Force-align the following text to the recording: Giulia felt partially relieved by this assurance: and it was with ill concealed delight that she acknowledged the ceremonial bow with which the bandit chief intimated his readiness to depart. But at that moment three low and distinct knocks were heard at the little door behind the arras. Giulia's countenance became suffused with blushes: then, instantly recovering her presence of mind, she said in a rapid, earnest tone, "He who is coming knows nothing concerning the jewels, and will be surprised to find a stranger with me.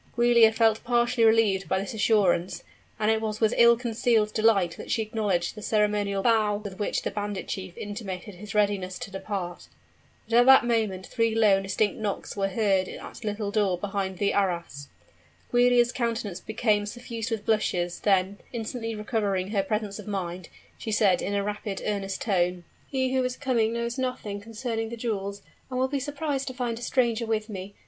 Giulia 0.15 0.51
felt 0.51 0.83
partially 0.83 1.23
relieved 1.25 1.69
by 1.69 1.77
this 1.77 1.93
assurance: 1.93 2.63
and 2.99 3.11
it 3.11 3.21
was 3.21 3.39
with 3.39 3.53
ill 3.55 3.77
concealed 3.77 4.33
delight 4.33 4.75
that 4.77 4.89
she 4.89 5.03
acknowledged 5.03 5.53
the 5.53 5.61
ceremonial 5.61 6.23
bow 6.23 6.55
with 6.55 6.79
which 6.79 7.03
the 7.03 7.11
bandit 7.11 7.47
chief 7.47 7.77
intimated 7.77 8.33
his 8.33 8.55
readiness 8.55 8.97
to 8.97 9.11
depart. 9.11 9.67
But 10.27 10.39
at 10.39 10.45
that 10.47 10.65
moment 10.65 11.05
three 11.05 11.35
low 11.35 11.53
and 11.53 11.61
distinct 11.63 11.99
knocks 11.99 12.35
were 12.35 12.47
heard 12.47 12.87
at 12.87 13.13
the 13.17 13.27
little 13.27 13.51
door 13.51 13.77
behind 13.77 14.17
the 14.17 14.33
arras. 14.33 14.87
Giulia's 15.51 15.91
countenance 15.91 16.39
became 16.39 16.87
suffused 16.87 17.29
with 17.29 17.45
blushes: 17.45 17.99
then, 17.99 18.39
instantly 18.51 18.95
recovering 18.95 19.49
her 19.51 19.61
presence 19.61 19.99
of 19.99 20.07
mind, 20.07 20.49
she 20.79 20.91
said 20.91 21.21
in 21.21 21.35
a 21.35 21.43
rapid, 21.43 21.79
earnest 21.85 22.21
tone, 22.23 22.63
"He 22.87 23.13
who 23.13 23.23
is 23.23 23.37
coming 23.37 23.71
knows 23.73 23.99
nothing 23.99 24.41
concerning 24.41 24.89
the 24.89 24.97
jewels, 24.97 25.43
and 25.69 25.77
will 25.77 25.87
be 25.87 25.99
surprised 25.99 26.47
to 26.47 26.55
find 26.55 26.79
a 26.79 26.81
stranger 26.81 27.27
with 27.27 27.49
me. 27.49 27.75